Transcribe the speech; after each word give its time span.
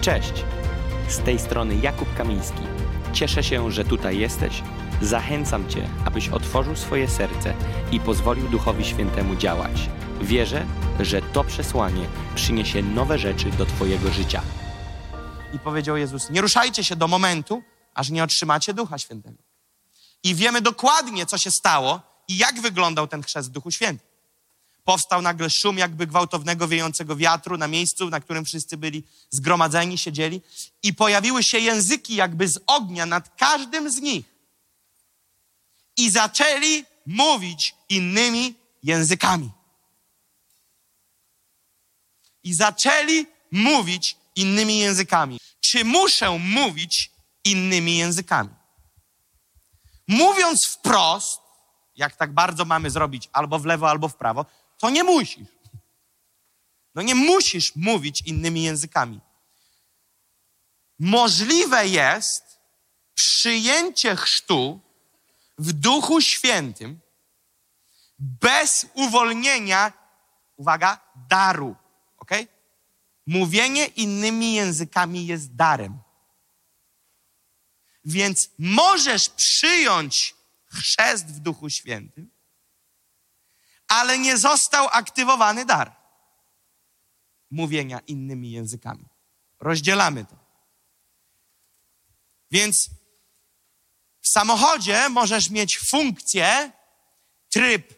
Cześć! 0.00 0.32
Z 1.08 1.18
tej 1.18 1.38
strony 1.38 1.76
Jakub 1.76 2.14
Kamiński. 2.14 2.62
Cieszę 3.12 3.42
się, 3.42 3.70
że 3.70 3.84
tutaj 3.84 4.18
jesteś. 4.18 4.62
Zachęcam 5.02 5.68
Cię, 5.68 5.88
abyś 6.04 6.28
otworzył 6.28 6.76
swoje 6.76 7.08
serce 7.08 7.54
i 7.92 8.00
pozwolił 8.00 8.48
Duchowi 8.48 8.84
Świętemu 8.84 9.36
działać. 9.36 9.90
Wierzę, 10.20 10.66
że 11.00 11.22
to 11.22 11.44
przesłanie 11.44 12.06
przyniesie 12.34 12.82
nowe 12.82 13.18
rzeczy 13.18 13.50
do 13.50 13.66
Twojego 13.66 14.10
życia. 14.10 14.42
I 15.54 15.58
powiedział 15.58 15.96
Jezus: 15.96 16.30
Nie 16.30 16.40
ruszajcie 16.40 16.84
się 16.84 16.96
do 16.96 17.08
momentu, 17.08 17.62
aż 17.94 18.10
nie 18.10 18.24
otrzymacie 18.24 18.74
Ducha 18.74 18.98
Świętego. 18.98 19.42
I 20.24 20.34
wiemy 20.34 20.60
dokładnie, 20.60 21.26
co 21.26 21.38
się 21.38 21.50
stało 21.50 22.00
i 22.28 22.36
jak 22.36 22.60
wyglądał 22.60 23.06
ten 23.06 23.22
chrzest 23.22 23.48
w 23.48 23.52
Duchu 23.52 23.70
Świętym. 23.70 24.09
Powstał 24.90 25.22
nagle 25.22 25.50
szum 25.50 25.78
jakby 25.78 26.06
gwałtownego 26.06 26.68
wiejącego 26.68 27.16
wiatru 27.16 27.56
na 27.56 27.68
miejscu, 27.68 28.10
na 28.10 28.20
którym 28.20 28.44
wszyscy 28.44 28.76
byli 28.76 29.04
zgromadzeni, 29.30 29.98
siedzieli 29.98 30.42
i 30.82 30.94
pojawiły 30.94 31.42
się 31.42 31.58
języki 31.58 32.14
jakby 32.14 32.48
z 32.48 32.58
ognia 32.66 33.06
nad 33.06 33.36
każdym 33.36 33.90
z 33.90 34.00
nich. 34.00 34.26
I 35.96 36.10
zaczęli 36.10 36.84
mówić 37.06 37.74
innymi 37.88 38.54
językami. 38.82 39.50
I 42.44 42.54
zaczęli 42.54 43.26
mówić 43.50 44.16
innymi 44.36 44.78
językami. 44.78 45.38
Czy 45.60 45.84
muszę 45.84 46.38
mówić 46.38 47.10
innymi 47.44 47.96
językami? 47.96 48.50
Mówiąc 50.08 50.66
wprost, 50.66 51.40
jak 51.96 52.16
tak 52.16 52.34
bardzo 52.34 52.64
mamy 52.64 52.90
zrobić 52.90 53.28
albo 53.32 53.58
w 53.58 53.64
lewo, 53.64 53.90
albo 53.90 54.08
w 54.08 54.14
prawo, 54.14 54.46
to 54.80 54.90
nie 54.90 55.04
musisz. 55.04 55.48
No 56.94 57.02
nie 57.02 57.14
musisz 57.14 57.76
mówić 57.76 58.22
innymi 58.26 58.62
językami. 58.62 59.20
Możliwe 60.98 61.88
jest 61.88 62.60
przyjęcie 63.14 64.16
chrztu 64.16 64.80
w 65.58 65.72
Duchu 65.72 66.20
Świętym 66.20 67.00
bez 68.18 68.86
uwolnienia, 68.94 69.92
uwaga, 70.56 71.00
daru. 71.28 71.76
Ok? 72.18 72.30
Mówienie 73.26 73.86
innymi 73.86 74.54
językami 74.54 75.26
jest 75.26 75.54
darem. 75.54 75.98
Więc 78.04 78.50
możesz 78.58 79.28
przyjąć 79.28 80.34
chrzest 80.64 81.26
w 81.26 81.40
Duchu 81.40 81.70
Świętym, 81.70 82.30
ale 83.90 84.18
nie 84.18 84.36
został 84.38 84.88
aktywowany 84.88 85.64
dar 85.64 85.96
mówienia 87.50 88.00
innymi 88.06 88.50
językami. 88.50 89.04
Rozdzielamy 89.60 90.24
to. 90.24 90.36
Więc 92.50 92.90
w 94.22 94.28
samochodzie 94.28 95.08
możesz 95.08 95.50
mieć 95.50 95.78
funkcję 95.78 96.72
tryb 97.48 97.94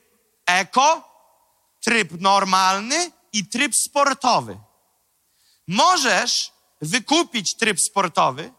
eko, 0.46 1.12
tryb 1.80 2.20
normalny 2.20 3.10
i 3.32 3.46
tryb 3.46 3.76
sportowy. 3.76 4.58
Możesz 5.68 6.52
wykupić 6.80 7.56
tryb 7.56 7.80
sportowy, 7.80 8.52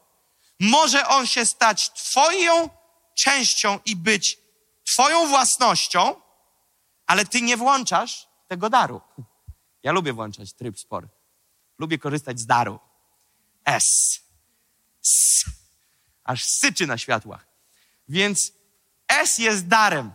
może 0.59 1.07
on 1.07 1.27
się 1.27 1.45
stać 1.45 1.93
Twoją 1.93 2.69
częścią 3.15 3.79
i 3.85 3.95
być 3.95 4.37
Twoją 4.85 5.27
własnością, 5.27 6.21
ale 7.05 7.25
Ty 7.25 7.41
nie 7.41 7.57
włączasz 7.57 8.27
tego 8.47 8.69
daru. 8.69 9.01
Ja 9.83 9.91
lubię 9.91 10.13
włączać 10.13 10.53
tryb 10.53 10.79
sport. 10.79 11.11
Lubię 11.79 11.97
korzystać 11.97 12.39
z 12.39 12.45
daru. 12.45 12.79
S. 13.65 14.19
S. 15.05 15.45
Aż 16.23 16.43
syczy 16.43 16.87
na 16.87 16.97
światłach. 16.97 17.47
Więc 18.09 18.51
S 19.07 19.37
jest 19.37 19.67
darem. 19.67 20.11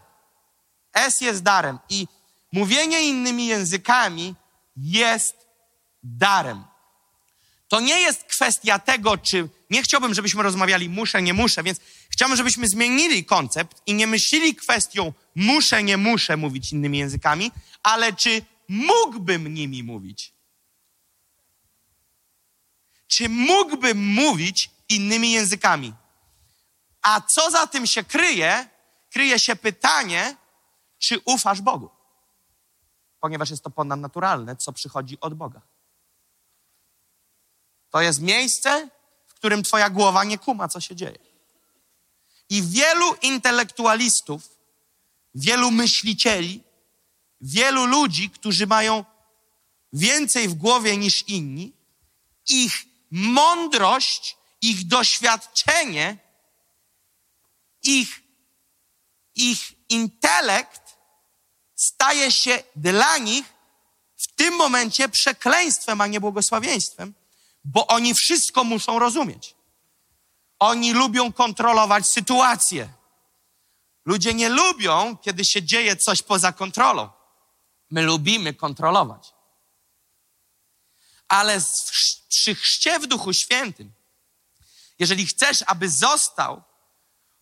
S 0.93 1.21
jest 1.21 1.43
darem. 1.43 1.79
I 1.89 2.09
mówienie 2.53 3.09
innymi 3.09 3.47
językami 3.47 4.35
jest 4.77 5.47
darem. 6.03 6.65
To 7.69 7.81
nie 7.81 8.01
jest 8.01 8.25
kwestia 8.25 8.79
tego, 8.79 9.19
czy 9.19 9.49
nie 9.71 9.83
chciałbym, 9.83 10.15
żebyśmy 10.15 10.43
rozmawiali 10.43 10.89
muszę, 10.89 11.23
nie 11.23 11.35
muszę, 11.35 11.63
więc 11.63 11.81
chciałbym, 12.11 12.37
żebyśmy 12.37 12.69
zmienili 12.69 13.25
koncept 13.25 13.83
i 13.87 13.95
nie 13.95 14.07
myśleli 14.07 14.55
kwestią 14.55 15.13
muszę, 15.35 15.83
nie 15.83 15.97
muszę 15.97 16.37
mówić 16.37 16.73
innymi 16.73 16.99
językami, 16.99 17.53
ale 17.83 18.13
czy 18.13 18.43
mógłbym 18.69 19.55
nimi 19.55 19.83
mówić? 19.83 20.33
Czy 23.07 23.29
mógłbym 23.29 24.07
mówić 24.07 24.71
innymi 24.89 25.33
językami? 25.33 25.95
A 27.03 27.21
co 27.21 27.51
za 27.51 27.67
tym 27.67 27.87
się 27.87 28.05
kryje? 28.05 28.69
Kryje 29.11 29.39
się 29.39 29.57
pytanie, 29.57 30.37
czy 30.99 31.21
ufasz 31.25 31.61
Bogu? 31.61 31.91
Ponieważ 33.21 33.51
jest 33.51 33.63
to 33.63 33.71
ponadnaturalne, 33.71 34.57
co 34.57 34.73
przychodzi 34.73 35.21
od 35.21 35.35
Boga. 35.35 35.61
To 37.91 38.01
jest 38.01 38.21
miejsce, 38.21 38.89
którym 39.39 39.63
Twoja 39.63 39.91
głowa 39.91 40.25
nie 40.25 40.39
kuma, 40.39 40.69
co 40.69 40.81
się 40.81 40.97
dzieje. 40.97 41.19
I 42.51 42.63
wielu 42.63 43.15
intelektualistów, 43.23 44.43
wielu 45.35 45.71
myślicieli, 45.71 46.63
wielu 47.41 47.87
ludzi, 47.87 48.31
którzy 48.31 48.67
mają 48.67 49.05
więcej 49.93 50.49
w 50.49 50.55
głowie 50.55 50.97
niż 50.97 51.29
inni, 51.29 51.73
ich 52.49 52.85
mądrość, 53.11 54.37
ich 54.63 54.87
doświadczenie, 54.87 56.19
ich, 57.83 58.23
ich 59.35 59.73
intelekt 59.89 60.83
staje 61.75 62.33
się 62.33 62.63
dla 62.77 63.19
nich 63.19 63.45
w 64.17 64.27
tym 64.35 64.55
momencie 64.55 65.09
przekleństwem, 65.09 66.01
a 66.01 66.07
nie 66.07 66.21
błogosławieństwem, 66.21 67.15
bo 67.73 67.87
oni 67.87 68.15
wszystko 68.15 68.65
muszą 68.65 68.99
rozumieć. 68.99 69.55
Oni 70.59 70.93
lubią 70.93 71.33
kontrolować 71.33 72.07
sytuację. 72.07 72.89
Ludzie 74.05 74.35
nie 74.35 74.49
lubią, 74.49 75.17
kiedy 75.17 75.45
się 75.45 75.63
dzieje 75.63 75.97
coś 75.97 76.23
poza 76.23 76.53
kontrolą. 76.53 77.11
My 77.91 78.03
lubimy 78.03 78.55
kontrolować. 78.55 79.35
Ale 81.29 81.61
przy 82.29 82.55
chrzcie 82.55 82.99
w 82.99 83.07
Duchu 83.07 83.33
Świętym, 83.33 83.93
jeżeli 84.99 85.27
chcesz, 85.27 85.65
aby 85.67 85.91
został 85.91 86.63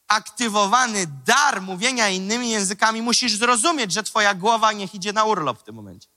aktywowany 0.09 1.07
dar 1.25 1.63
mówienia 1.63 2.09
innymi 2.09 2.51
językami, 2.51 3.03
musisz 3.03 3.33
zrozumieć, 3.33 3.93
że 3.93 4.03
twoja 4.03 4.35
głowa 4.35 4.73
niech 4.73 4.95
idzie 4.95 5.13
na 5.13 5.25
urlop 5.25 5.61
w 5.61 5.63
tym 5.63 5.75
momencie. 5.75 6.16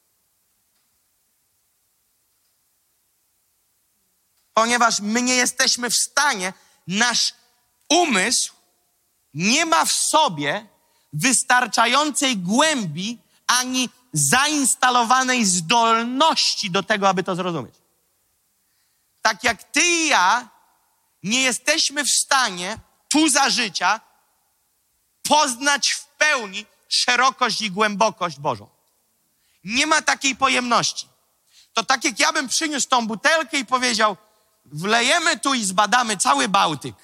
Ponieważ 4.59 4.99
my 4.99 5.21
nie 5.21 5.35
jesteśmy 5.35 5.89
w 5.89 5.95
stanie, 5.95 6.53
nasz 6.87 7.33
umysł 7.89 8.53
nie 9.33 9.65
ma 9.65 9.85
w 9.85 9.91
sobie 9.91 10.67
wystarczającej 11.13 12.37
głębi 12.37 13.17
ani 13.47 13.89
zainstalowanej 14.13 15.45
zdolności 15.45 16.71
do 16.71 16.83
tego, 16.83 17.09
aby 17.09 17.23
to 17.23 17.35
zrozumieć. 17.35 17.75
Tak 19.21 19.43
jak 19.43 19.63
ty 19.63 19.81
i 19.81 20.07
ja 20.07 20.49
nie 21.23 21.41
jesteśmy 21.41 22.03
w 22.03 22.09
stanie 22.09 22.77
tu 23.09 23.29
za 23.29 23.49
życia 23.49 24.01
poznać 25.23 25.91
w 25.91 26.05
pełni 26.05 26.65
szerokość 26.89 27.61
i 27.61 27.71
głębokość 27.71 28.39
Bożą. 28.39 28.69
Nie 29.63 29.87
ma 29.87 30.01
takiej 30.01 30.35
pojemności. 30.35 31.07
To 31.73 31.83
tak 31.83 32.03
jak 32.03 32.19
ja 32.19 32.33
bym 32.33 32.47
przyniósł 32.47 32.87
tą 32.87 33.07
butelkę 33.07 33.57
i 33.59 33.65
powiedział, 33.65 34.17
wlejemy 34.71 35.39
tu 35.39 35.53
i 35.53 35.65
zbadamy 35.65 36.17
cały 36.17 36.47
Bałtyk. 36.47 36.95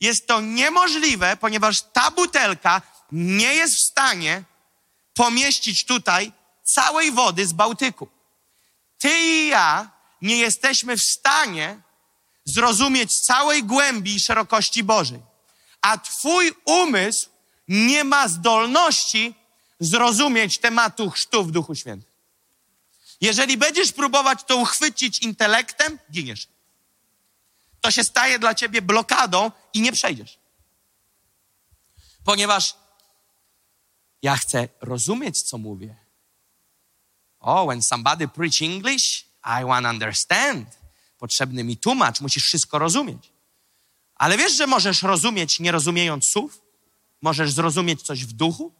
Jest 0.00 0.26
to 0.26 0.40
niemożliwe, 0.40 1.36
ponieważ 1.36 1.82
ta 1.82 2.10
butelka 2.10 2.82
nie 3.12 3.54
jest 3.54 3.74
w 3.74 3.80
stanie 3.80 4.44
pomieścić 5.14 5.84
tutaj 5.84 6.32
całej 6.64 7.12
wody 7.12 7.46
z 7.46 7.52
Bałtyku. 7.52 8.08
Ty 8.98 9.18
i 9.18 9.48
ja 9.48 9.90
nie 10.22 10.36
jesteśmy 10.36 10.96
w 10.96 11.02
stanie 11.02 11.80
zrozumieć 12.44 13.20
całej 13.20 13.64
głębi 13.64 14.14
i 14.14 14.20
szerokości 14.20 14.84
Bożej. 14.84 15.20
A 15.80 15.98
Twój 15.98 16.52
umysł 16.64 17.28
nie 17.68 18.04
ma 18.04 18.28
zdolności 18.28 19.34
zrozumieć 19.80 20.58
tematu 20.58 21.10
chrztu 21.10 21.44
w 21.44 21.50
Duchu 21.50 21.74
Świętym. 21.74 22.15
Jeżeli 23.20 23.56
będziesz 23.56 23.92
próbować 23.92 24.44
to 24.44 24.56
uchwycić 24.56 25.18
intelektem, 25.18 25.98
giniesz. 26.10 26.48
To 27.80 27.90
się 27.90 28.04
staje 28.04 28.38
dla 28.38 28.54
ciebie 28.54 28.82
blokadą 28.82 29.50
i 29.74 29.80
nie 29.80 29.92
przejdziesz. 29.92 30.38
Ponieważ 32.24 32.74
ja 34.22 34.36
chcę 34.36 34.68
rozumieć, 34.80 35.42
co 35.42 35.58
mówię. 35.58 35.96
Oh, 37.40 37.66
when 37.66 37.82
somebody 37.82 38.28
preach 38.28 38.62
English, 38.62 39.26
I 39.44 39.64
want 39.64 39.86
understand. 39.86 40.78
potrzebny 41.18 41.64
mi 41.64 41.76
tłumacz, 41.76 42.20
musisz 42.20 42.44
wszystko 42.44 42.78
rozumieć. 42.78 43.32
Ale 44.14 44.38
wiesz, 44.38 44.52
że 44.52 44.66
możesz 44.66 45.02
rozumieć, 45.02 45.60
nie 45.60 45.72
rozumiejąc 45.72 46.28
słów? 46.28 46.62
Możesz 47.22 47.52
zrozumieć 47.52 48.02
coś 48.02 48.24
w 48.24 48.32
duchu? 48.32 48.72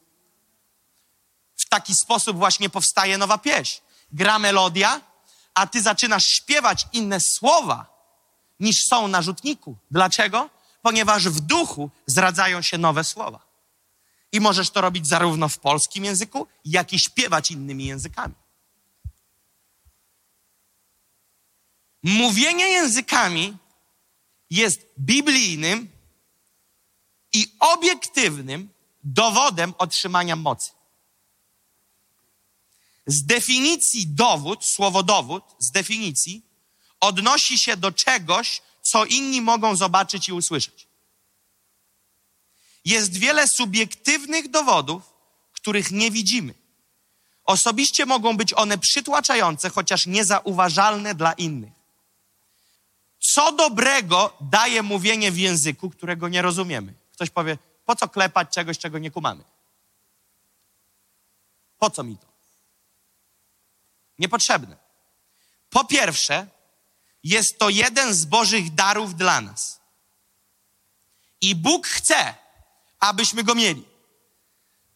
W 1.56 1.68
taki 1.68 1.94
sposób 1.94 2.36
właśnie 2.36 2.70
powstaje 2.70 3.18
nowa 3.18 3.38
pieśń. 3.38 3.80
Gra 4.12 4.38
melodia, 4.38 5.00
a 5.54 5.66
ty 5.66 5.82
zaczynasz 5.82 6.26
śpiewać 6.26 6.86
inne 6.92 7.20
słowa 7.20 7.86
niż 8.60 8.86
są 8.88 9.08
na 9.08 9.22
rzutniku. 9.22 9.76
Dlaczego? 9.90 10.50
Ponieważ 10.82 11.28
w 11.28 11.40
duchu 11.40 11.90
zdradzają 12.06 12.62
się 12.62 12.78
nowe 12.78 13.04
słowa. 13.04 13.46
I 14.32 14.40
możesz 14.40 14.70
to 14.70 14.80
robić 14.80 15.06
zarówno 15.06 15.48
w 15.48 15.58
polskim 15.58 16.04
języku, 16.04 16.46
jak 16.64 16.92
i 16.92 16.98
śpiewać 16.98 17.50
innymi 17.50 17.86
językami. 17.86 18.34
Mówienie 22.02 22.68
językami 22.68 23.56
jest 24.50 24.86
biblijnym 24.98 25.90
i 27.32 27.52
obiektywnym 27.60 28.68
dowodem 29.04 29.74
otrzymania 29.78 30.36
mocy. 30.36 30.75
Z 33.06 33.26
definicji 33.26 34.06
dowód, 34.06 34.64
słowo 34.64 35.02
dowód, 35.02 35.44
z 35.58 35.70
definicji 35.70 36.42
odnosi 37.00 37.58
się 37.58 37.76
do 37.76 37.92
czegoś, 37.92 38.62
co 38.82 39.04
inni 39.04 39.40
mogą 39.40 39.76
zobaczyć 39.76 40.28
i 40.28 40.32
usłyszeć. 40.32 40.86
Jest 42.84 43.16
wiele 43.16 43.48
subiektywnych 43.48 44.50
dowodów, 44.50 45.02
których 45.52 45.90
nie 45.90 46.10
widzimy. 46.10 46.54
Osobiście 47.44 48.06
mogą 48.06 48.36
być 48.36 48.52
one 48.54 48.78
przytłaczające, 48.78 49.70
chociaż 49.70 50.06
niezauważalne 50.06 51.14
dla 51.14 51.32
innych. 51.32 51.72
Co 53.18 53.52
dobrego 53.52 54.36
daje 54.40 54.82
mówienie 54.82 55.32
w 55.32 55.38
języku, 55.38 55.90
którego 55.90 56.28
nie 56.28 56.42
rozumiemy? 56.42 56.94
Ktoś 57.12 57.30
powie, 57.30 57.58
po 57.84 57.96
co 57.96 58.08
klepać 58.08 58.48
czegoś, 58.54 58.78
czego 58.78 58.98
nie 58.98 59.10
kumamy? 59.10 59.44
Po 61.78 61.90
co 61.90 62.04
mi 62.04 62.16
to? 62.18 62.35
Niepotrzebne. 64.18 64.76
Po 65.70 65.84
pierwsze, 65.84 66.46
jest 67.22 67.58
to 67.58 67.68
jeden 67.68 68.14
z 68.14 68.24
Bożych 68.24 68.74
darów 68.74 69.14
dla 69.14 69.40
nas. 69.40 69.80
I 71.40 71.54
Bóg 71.54 71.86
chce, 71.86 72.34
abyśmy 72.98 73.44
go 73.44 73.54
mieli. 73.54 73.84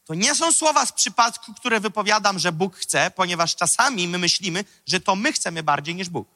To 0.04 0.14
nie 0.14 0.34
są 0.34 0.52
słowa 0.52 0.86
z 0.86 0.92
przypadku, 0.92 1.54
które 1.54 1.80
wypowiadam, 1.80 2.38
że 2.38 2.52
Bóg 2.52 2.76
chce, 2.76 3.10
ponieważ 3.10 3.56
czasami 3.56 4.08
my 4.08 4.18
myślimy, 4.18 4.64
że 4.86 5.00
to 5.00 5.16
my 5.16 5.32
chcemy 5.32 5.62
bardziej 5.62 5.94
niż 5.94 6.08
Bóg. 6.08 6.28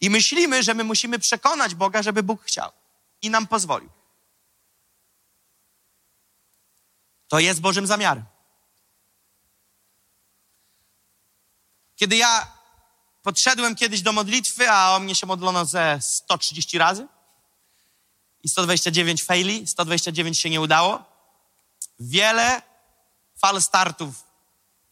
I 0.00 0.10
myślimy, 0.10 0.62
że 0.62 0.74
my 0.74 0.84
musimy 0.84 1.18
przekonać 1.18 1.74
Boga, 1.74 2.02
żeby 2.02 2.22
Bóg 2.22 2.42
chciał 2.42 2.72
i 3.22 3.30
nam 3.30 3.46
pozwolił. 3.46 3.90
To 7.28 7.38
jest 7.38 7.60
Bożym 7.60 7.86
zamiarem. 7.86 8.24
Kiedy 11.96 12.16
ja 12.16 12.46
podszedłem 13.22 13.74
kiedyś 13.74 14.02
do 14.02 14.12
modlitwy, 14.12 14.70
a 14.70 14.96
o 14.96 15.00
mnie 15.00 15.14
się 15.14 15.26
modlono 15.26 15.64
ze 15.64 15.98
130 16.02 16.78
razy 16.78 17.06
i 18.42 18.48
129 18.48 19.24
faili, 19.24 19.66
129 19.66 20.40
się 20.40 20.50
nie 20.50 20.60
udało. 20.60 21.04
Wiele 22.00 22.62
fal 23.38 23.62
startów, 23.62 24.24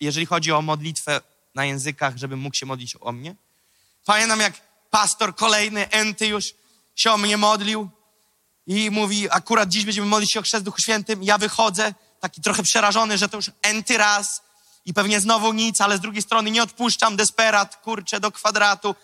jeżeli 0.00 0.26
chodzi 0.26 0.52
o 0.52 0.62
modlitwę 0.62 1.20
na 1.54 1.64
językach, 1.64 2.16
żebym 2.16 2.38
mógł 2.38 2.56
się 2.56 2.66
modlić 2.66 2.96
o 3.00 3.12
mnie. 3.12 3.34
Pamiętam, 4.04 4.40
jak 4.40 4.54
pastor 4.90 5.36
kolejny, 5.36 5.90
enty 5.90 6.26
już 6.26 6.54
się 6.94 7.12
o 7.12 7.18
mnie 7.18 7.36
modlił 7.36 7.90
i 8.66 8.90
mówi, 8.90 9.30
akurat 9.30 9.68
dziś 9.68 9.84
będziemy 9.84 10.06
modlić 10.06 10.32
się 10.32 10.40
o 10.40 10.42
chrzest 10.42 10.64
Duchu 10.64 10.80
Świętym. 10.80 11.22
Ja 11.22 11.38
wychodzę, 11.38 11.94
taki 12.20 12.40
trochę 12.40 12.62
przerażony, 12.62 13.18
że 13.18 13.28
to 13.28 13.36
już 13.36 13.50
enty 13.62 13.98
raz 13.98 14.42
i 14.84 14.94
pewnie 14.94 15.20
znowu 15.20 15.52
nic, 15.52 15.80
ale 15.80 15.98
z 15.98 16.00
drugiej 16.00 16.22
strony 16.22 16.50
nie 16.50 16.62
odpuszczam, 16.62 17.16
desperat, 17.16 17.76
kurczę, 17.76 18.20
do 18.20 18.32
kwadratu. 18.32 18.94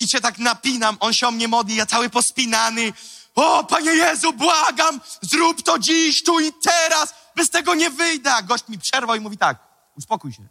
I 0.00 0.08
cię 0.08 0.20
tak 0.20 0.38
napinam, 0.38 0.96
on 1.00 1.12
się 1.12 1.28
o 1.28 1.30
mnie 1.30 1.48
modli, 1.48 1.76
ja 1.76 1.86
cały 1.86 2.10
pospinany. 2.10 2.92
O, 3.34 3.64
Panie 3.64 3.90
Jezu, 3.90 4.32
błagam, 4.32 5.00
zrób 5.22 5.62
to 5.62 5.78
dziś, 5.78 6.22
tu 6.22 6.40
i 6.40 6.52
teraz, 6.52 7.14
bez 7.36 7.50
tego 7.50 7.74
nie 7.74 7.90
wyjdę. 7.90 8.30
Gość 8.42 8.68
mi 8.68 8.78
przerwał 8.78 9.16
i 9.16 9.20
mówi 9.20 9.38
tak, 9.38 9.58
uspokój 9.96 10.32
się. 10.32 10.46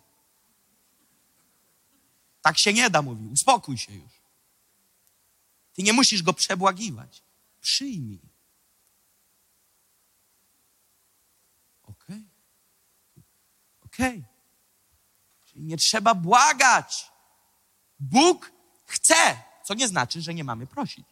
Tak 2.41 2.57
się 2.57 2.73
nie 2.73 2.89
da, 2.89 3.01
mówi, 3.01 3.27
uspokój 3.27 3.77
się 3.77 3.93
już. 3.93 4.11
Ty 5.73 5.83
nie 5.83 5.93
musisz 5.93 6.23
go 6.23 6.33
przebłagiwać. 6.33 7.23
Przyjmij. 7.61 8.19
Okej. 11.83 12.15
Okay. 12.15 12.23
Okay. 13.95 14.23
Czyli 15.45 15.65
nie 15.65 15.77
trzeba 15.77 16.15
błagać. 16.15 17.11
Bóg 17.99 18.51
chce, 18.85 19.37
co 19.63 19.73
nie 19.73 19.87
znaczy, 19.87 20.21
że 20.21 20.33
nie 20.33 20.43
mamy 20.43 20.67
prosić. 20.67 21.05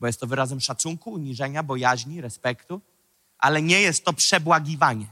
Bo 0.00 0.06
jest 0.06 0.20
to 0.20 0.26
wyrazem 0.26 0.60
szacunku, 0.60 1.10
uniżenia, 1.10 1.62
bojaźni, 1.62 2.20
respektu, 2.20 2.80
ale 3.38 3.62
nie 3.62 3.80
jest 3.80 4.04
to 4.04 4.12
przebłagiwanie. 4.12 5.06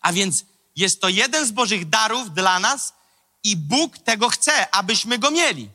A 0.00 0.12
więc 0.12 0.44
jest 0.76 1.00
to 1.00 1.08
jeden 1.08 1.46
z 1.46 1.52
Bożych 1.52 1.88
darów 1.88 2.34
dla 2.34 2.60
nas 2.60 2.94
i 3.42 3.56
Bóg 3.56 3.98
tego 3.98 4.28
chce, 4.28 4.70
abyśmy 4.70 5.18
go 5.18 5.30
mieli. 5.30 5.70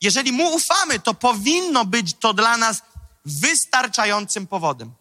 Jeżeli 0.00 0.32
mu 0.32 0.54
ufamy, 0.54 1.00
to 1.00 1.14
powinno 1.14 1.84
być 1.84 2.14
to 2.14 2.34
dla 2.34 2.56
nas 2.56 2.82
wystarczającym 3.24 4.46
powodem. 4.46 4.92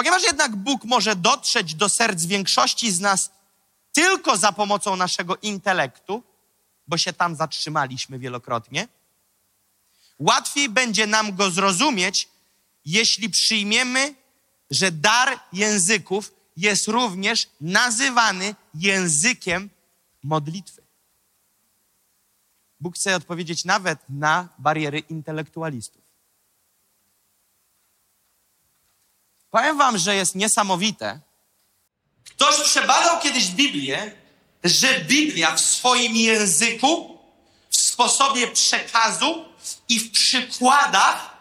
Ponieważ 0.00 0.22
jednak 0.22 0.56
Bóg 0.56 0.84
może 0.84 1.16
dotrzeć 1.16 1.74
do 1.74 1.88
serc 1.88 2.24
większości 2.24 2.92
z 2.92 3.00
nas 3.00 3.30
tylko 3.92 4.36
za 4.36 4.52
pomocą 4.52 4.96
naszego 4.96 5.36
intelektu, 5.36 6.22
bo 6.86 6.98
się 6.98 7.12
tam 7.12 7.36
zatrzymaliśmy 7.36 8.18
wielokrotnie, 8.18 8.88
łatwiej 10.18 10.68
będzie 10.68 11.06
nam 11.06 11.36
go 11.36 11.50
zrozumieć, 11.50 12.28
jeśli 12.84 13.30
przyjmiemy, 13.30 14.14
że 14.70 14.92
dar 14.92 15.40
języków 15.52 16.32
jest 16.56 16.88
również 16.88 17.48
nazywany 17.60 18.54
językiem 18.74 19.70
modlitwy. 20.22 20.82
Bóg 22.80 22.94
chce 22.94 23.16
odpowiedzieć 23.16 23.64
nawet 23.64 23.98
na 24.08 24.48
bariery 24.58 24.98
intelektualistów. 24.98 25.99
Powiem 29.50 29.78
wam, 29.78 29.98
że 29.98 30.16
jest 30.16 30.34
niesamowite. 30.34 31.20
Ktoś 32.24 32.60
przebadał 32.60 33.20
kiedyś 33.20 33.46
Biblię, 33.46 34.12
że 34.64 35.00
Biblia 35.00 35.56
w 35.56 35.60
swoim 35.60 36.16
języku, 36.16 37.18
w 37.70 37.76
sposobie 37.76 38.48
przekazu 38.48 39.44
i 39.88 40.00
w 40.00 40.10
przykładach 40.10 41.36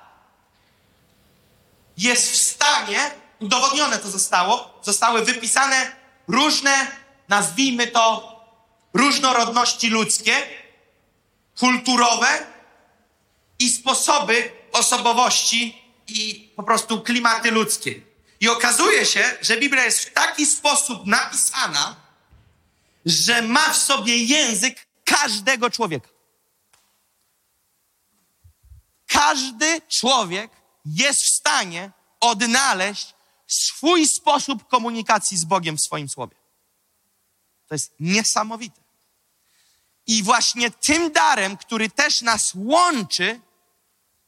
jest 1.98 2.32
w 2.32 2.36
stanie, 2.36 3.12
udowodnione 3.40 4.00
to 4.00 4.10
zostało, 4.10 4.80
zostały 4.84 5.26
wypisane 5.26 5.92
różne, 6.28 6.88
nazwijmy 7.28 7.88
to, 7.88 8.36
różnorodności 8.94 9.90
ludzkie, 9.90 10.48
kulturowe 11.60 12.46
i 13.60 13.70
sposoby 13.70 14.52
osobowości 14.72 15.89
i 16.12 16.54
po 16.56 16.64
prostu 16.64 17.02
klimaty 17.02 17.52
ludzkie. 17.52 18.02
I 18.40 18.50
okazuje 18.50 19.06
się, 19.06 19.38
że 19.42 19.58
Biblia 19.58 19.86
jest 19.86 20.00
w 20.00 20.14
taki 20.14 20.46
sposób 20.46 21.06
napisana, 21.06 21.96
że 23.06 23.42
ma 23.42 23.74
w 23.74 23.78
sobie 23.78 24.18
język 24.18 24.88
każdego 25.06 25.70
człowieka. 25.70 26.10
Każdy 29.08 29.82
człowiek 29.82 30.52
jest 30.86 31.24
w 31.24 31.30
stanie 31.30 31.92
odnaleźć 32.20 33.14
swój 33.48 34.08
sposób 34.08 34.68
komunikacji 34.68 35.38
z 35.38 35.46
Bogiem 35.46 35.78
w 35.78 35.82
swoim 35.82 36.10
słowie. 36.10 36.36
To 37.68 37.76
jest 37.76 37.94
niesamowite. 38.00 38.82
I 40.08 40.24
właśnie 40.24 40.72
tym 40.72 41.12
darem, 41.12 41.58
który 41.58 41.90
też 41.90 42.22
nas 42.22 42.52
łączy, 42.56 43.42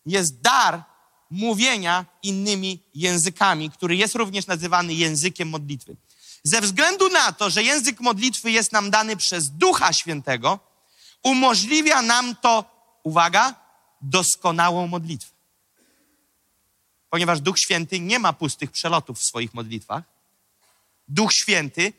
jest 0.05 0.41
dar 0.41 0.83
mówienia 1.31 2.05
innymi 2.23 2.79
językami, 2.95 3.69
który 3.69 3.95
jest 3.95 4.15
również 4.15 4.47
nazywany 4.47 4.93
językiem 4.93 5.50
modlitwy. 5.50 5.95
Ze 6.43 6.61
względu 6.61 7.09
na 7.09 7.31
to, 7.31 7.50
że 7.50 7.63
język 7.63 8.00
modlitwy 8.00 8.51
jest 8.51 8.71
nam 8.71 8.91
dany 8.91 9.17
przez 9.17 9.50
Ducha 9.50 9.93
Świętego, 9.93 10.59
umożliwia 11.23 12.01
nam 12.01 12.35
to, 12.35 12.65
uwaga, 13.03 13.55
doskonałą 14.01 14.88
modlitwę. 14.88 15.31
Ponieważ 17.09 17.41
Duch 17.41 17.59
Święty 17.59 18.00
nie 18.00 18.19
ma 18.19 18.33
pustych 18.33 18.71
przelotów 18.71 19.19
w 19.19 19.23
swoich 19.23 19.53
modlitwach. 19.53 20.03
Duch 21.07 21.33
Święty 21.33 21.93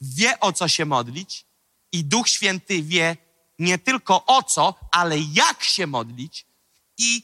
wie, 0.00 0.40
o 0.40 0.52
co 0.52 0.68
się 0.68 0.84
modlić 0.84 1.44
i 1.92 2.04
Duch 2.04 2.28
Święty 2.28 2.82
wie, 2.82 3.16
nie 3.58 3.78
tylko 3.78 4.26
o 4.26 4.42
co, 4.42 4.74
ale 4.90 5.18
jak 5.18 5.64
się 5.64 5.86
modlić 5.86 6.46
i 6.98 7.22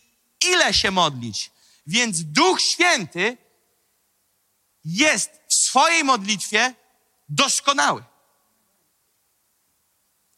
ile 0.53 0.75
się 0.75 0.91
modlić. 0.91 1.51
Więc 1.87 2.25
Duch 2.25 2.61
Święty 2.61 3.37
jest 4.85 5.31
w 5.49 5.55
swojej 5.55 6.05
modlitwie 6.05 6.75
doskonały. 7.29 8.05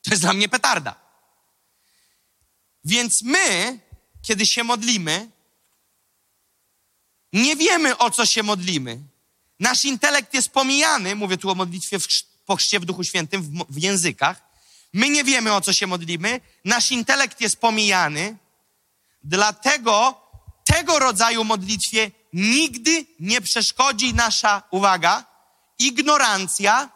To 0.03 0.11
jest 0.11 0.23
dla 0.23 0.33
mnie 0.33 0.49
petarda. 0.49 1.01
Więc 2.85 3.23
my, 3.23 3.79
kiedy 4.23 4.47
się 4.47 4.65
modlimy, 4.65 5.31
nie 7.33 7.57
wiemy 7.57 7.99
o 7.99 8.11
co 8.11 8.27
się 8.27 8.43
modlimy. 8.43 8.99
Nasz 9.61 9.85
intelekt 9.85 10.35
jest 10.35 10.49
pomijany, 10.49 11.15
mówię 11.15 11.39
tu 11.39 11.51
o 11.51 11.55
modlitwie 11.55 11.99
w, 11.99 12.07
po 12.45 12.57
chrzcie 12.57 12.81
w 12.81 12.85
Duchu 12.85 13.05
Świętym, 13.05 13.43
w, 13.43 13.67
w 13.69 13.83
językach. 13.83 14.43
My 14.93 15.09
nie 15.09 15.25
wiemy 15.25 15.55
o 15.55 15.61
co 15.61 15.73
się 15.73 15.87
modlimy. 15.87 16.41
Nasz 16.65 16.91
intelekt 16.91 17.41
jest 17.41 17.57
pomijany. 17.57 18.37
Dlatego 19.25 20.26
tego 20.77 20.99
rodzaju 20.99 21.45
modlitwie 21.45 22.11
nigdy 22.33 23.07
nie 23.21 23.41
przeszkodzi 23.41 24.15
nasza, 24.15 24.63
uwaga, 24.71 25.25
ignorancja, 25.79 26.91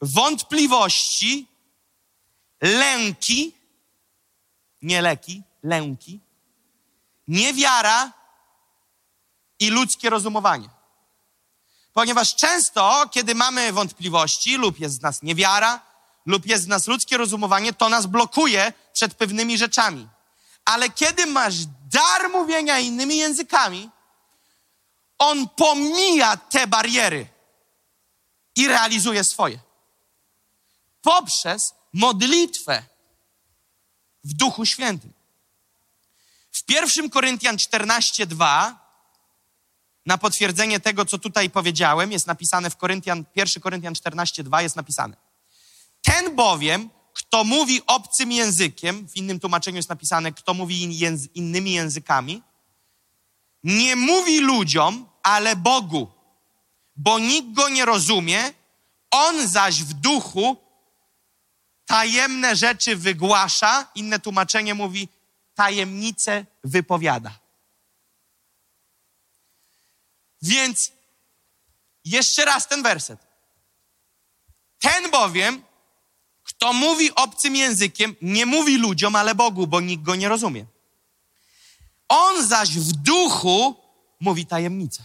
wątpliwości, 0.00 1.46
lęki, 2.60 3.54
nie 4.82 5.02
leki, 5.02 5.42
lęki, 5.62 6.20
niewiara 7.28 8.12
i 9.58 9.70
ludzkie 9.70 10.10
rozumowanie. 10.10 10.68
Ponieważ 11.92 12.36
często, 12.36 13.08
kiedy 13.10 13.34
mamy 13.34 13.72
wątpliwości, 13.72 14.56
lub 14.56 14.80
jest 14.80 14.94
z 14.94 15.02
nas 15.02 15.22
niewiara, 15.22 15.80
lub 16.26 16.46
jest 16.46 16.64
z 16.64 16.68
nas 16.68 16.86
ludzkie 16.86 17.16
rozumowanie, 17.16 17.72
to 17.72 17.88
nas 17.88 18.06
blokuje 18.06 18.72
przed 18.92 19.14
pewnymi 19.14 19.58
rzeczami. 19.58 20.08
Ale 20.64 20.90
kiedy 20.90 21.26
masz 21.26 21.54
dar 21.92 22.30
mówienia 22.30 22.78
innymi 22.78 23.16
językami, 23.16 23.90
on 25.18 25.48
pomija 25.48 26.36
te 26.36 26.66
bariery 26.66 27.26
i 28.56 28.68
realizuje 28.68 29.24
swoje. 29.24 29.58
Poprzez 31.02 31.74
modlitwę 31.92 32.82
w 34.24 34.32
Duchu 34.32 34.66
Świętym. 34.66 35.12
W 36.52 36.70
1 36.70 37.10
Koryntian 37.10 37.56
14:2 37.56 38.74
na 40.06 40.18
potwierdzenie 40.18 40.80
tego, 40.80 41.04
co 41.04 41.18
tutaj 41.18 41.50
powiedziałem, 41.50 42.12
jest 42.12 42.26
napisane 42.26 42.70
w 42.70 42.76
Koryntian, 42.76 43.24
1 43.36 43.62
Koryntian 43.62 43.94
14:2 43.94 44.62
jest 44.62 44.76
napisane. 44.76 45.16
Ten 46.02 46.36
bowiem, 46.36 46.90
kto 47.14 47.44
mówi 47.44 47.80
obcym 47.86 48.32
językiem, 48.32 49.08
w 49.08 49.16
innym 49.16 49.40
tłumaczeniu 49.40 49.76
jest 49.76 49.88
napisane, 49.88 50.32
kto 50.32 50.54
mówi 50.54 50.82
innymi 51.34 51.72
językami, 51.72 52.42
nie 53.64 53.96
mówi 53.96 54.40
ludziom, 54.40 55.08
ale 55.22 55.56
Bogu, 55.56 56.08
bo 56.96 57.18
nikt 57.18 57.52
go 57.52 57.68
nie 57.68 57.84
rozumie, 57.84 58.52
on 59.10 59.48
zaś 59.48 59.82
w 59.82 59.92
duchu 59.92 60.56
tajemne 61.86 62.56
rzeczy 62.56 62.96
wygłasza, 62.96 63.90
inne 63.94 64.20
tłumaczenie 64.20 64.74
mówi, 64.74 65.08
tajemnice 65.54 66.46
wypowiada. 66.64 67.38
Więc 70.42 70.92
jeszcze 72.04 72.44
raz 72.44 72.68
ten 72.68 72.82
werset. 72.82 73.20
Ten 74.78 75.10
bowiem, 75.10 75.62
kto 76.50 76.72
mówi 76.72 77.14
obcym 77.14 77.56
językiem, 77.56 78.16
nie 78.22 78.46
mówi 78.46 78.78
ludziom, 78.78 79.16
ale 79.16 79.34
Bogu, 79.34 79.66
bo 79.66 79.80
nikt 79.80 80.02
go 80.02 80.14
nie 80.14 80.28
rozumie. 80.28 80.66
On 82.08 82.46
zaś 82.46 82.70
w 82.70 82.92
duchu 82.92 83.74
mówi 84.20 84.46
tajemnicę. 84.46 85.02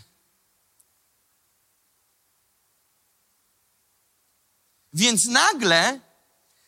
Więc 4.93 5.25
nagle 5.25 5.99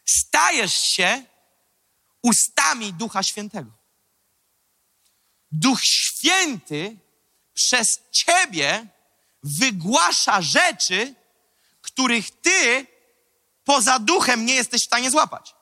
stajesz 0.05 0.73
się 0.73 1.23
ustami 2.21 2.93
Ducha 2.93 3.23
Świętego. 3.23 3.71
Duch 5.51 5.83
Święty 5.83 6.97
przez 7.53 7.99
ciebie 8.11 8.87
wygłasza 9.43 10.41
rzeczy, 10.41 11.15
których 11.81 12.41
ty 12.41 12.87
poza 13.67 13.99
duchem 13.99 14.45
nie 14.45 14.53
jesteś 14.53 14.81
w 14.81 14.85
stanie 14.85 15.11
złapać. 15.11 15.55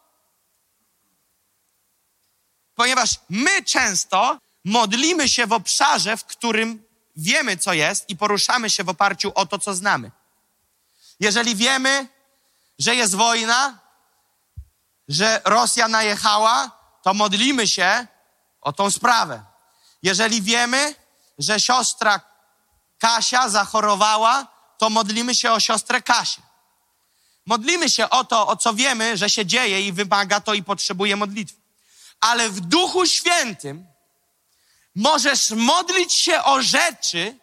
Ponieważ 2.75 3.19
my 3.29 3.63
często 3.63 4.37
modlimy 4.65 5.29
się 5.29 5.47
w 5.47 5.53
obszarze, 5.53 6.17
w 6.17 6.25
którym 6.25 6.83
wiemy, 7.15 7.57
co 7.57 7.73
jest 7.73 8.09
i 8.09 8.15
poruszamy 8.15 8.69
się 8.69 8.83
w 8.83 8.89
oparciu 8.89 9.31
o 9.35 9.45
to, 9.45 9.59
co 9.59 9.75
znamy. 9.75 10.11
Jeżeli 11.19 11.55
wiemy, 11.55 12.07
że 12.79 12.95
jest 12.95 13.15
wojna, 13.15 13.79
że 15.07 15.41
Rosja 15.45 15.87
najechała, 15.87 16.71
to 17.03 17.13
modlimy 17.13 17.67
się 17.67 18.07
o 18.61 18.73
tą 18.73 18.91
sprawę. 18.91 19.43
Jeżeli 20.03 20.41
wiemy, 20.41 20.95
że 21.39 21.59
siostra 21.59 22.21
Kasia 22.99 23.49
zachorowała, 23.49 24.47
to 24.77 24.89
modlimy 24.89 25.35
się 25.35 25.51
o 25.51 25.59
siostrę 25.59 26.01
Kasię. 26.01 26.41
Modlimy 27.45 27.89
się 27.89 28.09
o 28.09 28.23
to, 28.23 28.47
o 28.47 28.57
co 28.57 28.73
wiemy, 28.73 29.17
że 29.17 29.29
się 29.29 29.45
dzieje 29.45 29.87
i 29.87 29.91
wymaga 29.91 30.41
to 30.41 30.53
i 30.53 30.63
potrzebuje 30.63 31.15
modlitwy. 31.15 31.57
Ale 32.19 32.49
w 32.49 32.59
Duchu 32.59 33.05
Świętym 33.05 33.85
możesz 34.95 35.49
modlić 35.49 36.13
się 36.13 36.43
o 36.43 36.61
rzeczy, 36.61 37.37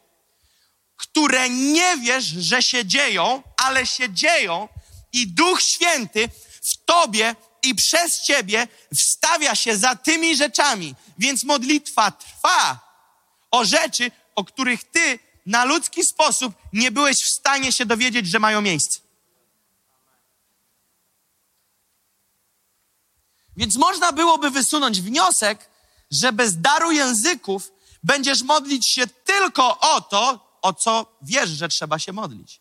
które 0.97 1.51
nie 1.51 1.97
wiesz, 1.97 2.25
że 2.25 2.63
się 2.63 2.85
dzieją, 2.85 3.43
ale 3.57 3.87
się 3.87 4.11
dzieją 4.11 4.69
i 5.13 5.27
Duch 5.27 5.63
Święty 5.63 6.29
w 6.63 6.85
tobie 6.85 7.37
i 7.63 7.75
przez 7.75 8.23
ciebie 8.23 8.69
wstawia 8.95 9.55
się 9.55 9.77
za 9.77 9.97
tymi 9.97 10.37
rzeczami. 10.37 10.95
Więc 11.19 11.45
modlitwa 11.45 12.11
trwa 12.11 12.81
o 13.51 13.65
rzeczy, 13.65 14.11
o 14.35 14.45
których 14.45 14.85
ty 14.85 15.19
na 15.47 15.65
ludzki 15.65 16.05
sposób 16.05 16.55
nie 16.73 16.91
byłeś 16.91 17.23
w 17.23 17.31
stanie 17.31 17.73
się 17.73 17.87
dowiedzieć, 17.87 18.27
że 18.27 18.39
mają 18.39 18.61
miejsce. 18.61 19.02
Więc 23.57 23.77
można 23.77 24.13
byłoby 24.13 24.51
wysunąć 24.51 25.01
wniosek, 25.01 25.71
że 26.11 26.33
bez 26.33 26.61
daru 26.61 26.93
języków 26.93 27.73
będziesz 28.03 28.43
modlić 28.43 28.93
się 28.93 29.07
tylko 29.07 29.81
o 29.81 30.01
to, 30.01 30.53
o 30.63 30.73
co 30.73 31.19
wiesz, 31.23 31.51
że 31.51 31.69
trzeba 31.69 31.99
się 31.99 32.13
modlić. 32.13 32.61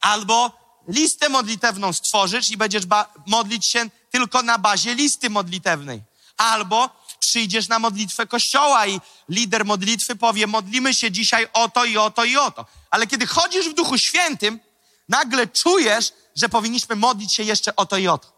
Albo 0.00 0.64
listę 0.88 1.28
modlitewną 1.28 1.92
stworzysz 1.92 2.50
i 2.50 2.56
będziesz 2.56 2.84
modlić 3.26 3.66
się 3.66 3.90
tylko 4.10 4.42
na 4.42 4.58
bazie 4.58 4.94
listy 4.94 5.30
modlitewnej. 5.30 6.02
Albo 6.36 6.90
przyjdziesz 7.18 7.68
na 7.68 7.78
modlitwę 7.78 8.26
kościoła 8.26 8.86
i 8.86 9.00
lider 9.28 9.64
modlitwy 9.64 10.16
powie, 10.16 10.46
modlimy 10.46 10.94
się 10.94 11.10
dzisiaj 11.10 11.46
o 11.52 11.68
to 11.68 11.84
i 11.84 11.96
o 11.96 12.10
to 12.10 12.24
i 12.24 12.36
o 12.36 12.50
to. 12.50 12.66
Ale 12.90 13.06
kiedy 13.06 13.26
chodzisz 13.26 13.68
w 13.68 13.74
Duchu 13.74 13.98
Świętym, 13.98 14.60
nagle 15.08 15.46
czujesz, 15.46 16.12
że 16.36 16.48
powinniśmy 16.48 16.96
modlić 16.96 17.34
się 17.34 17.42
jeszcze 17.42 17.76
o 17.76 17.86
to 17.86 17.96
i 17.96 18.08
o 18.08 18.18
to. 18.18 18.33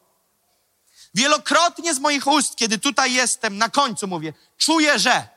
Wielokrotnie 1.15 1.95
z 1.95 1.99
moich 1.99 2.27
ust, 2.27 2.57
kiedy 2.57 2.79
tutaj 2.79 3.13
jestem, 3.13 3.59
na 3.59 3.69
końcu 3.69 4.07
mówię, 4.07 4.33
czuję, 4.57 4.99
że. 4.99 5.29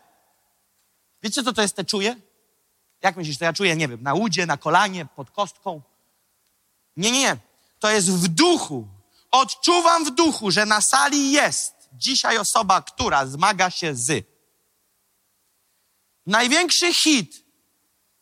Wiecie, 1.23 1.43
co 1.43 1.53
to 1.53 1.61
jest 1.61 1.75
te 1.75 1.85
czuję? 1.85 2.15
Jak 3.01 3.15
myślisz, 3.15 3.37
to 3.37 3.45
ja 3.45 3.53
czuję, 3.53 3.75
nie 3.75 3.87
wiem, 3.87 4.03
na 4.03 4.13
udzie, 4.13 4.45
na 4.45 4.57
kolanie, 4.57 5.05
pod 5.05 5.31
kostką? 5.31 5.81
Nie, 6.97 7.11
nie, 7.11 7.19
nie. 7.19 7.37
To 7.79 7.89
jest 7.89 8.11
w 8.11 8.27
duchu. 8.27 8.87
Odczuwam 9.31 10.05
w 10.05 10.11
duchu, 10.11 10.51
że 10.51 10.65
na 10.65 10.81
sali 10.81 11.31
jest 11.31 11.73
dzisiaj 11.93 12.37
osoba, 12.37 12.81
która 12.81 13.25
zmaga 13.25 13.69
się 13.69 13.95
z. 13.95 14.25
Największy 16.25 16.93
hit, 16.93 17.43